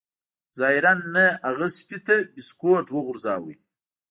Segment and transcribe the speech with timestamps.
[0.57, 3.55] ظاهراً نه هغه سپي ته بسکټ وغورځاوه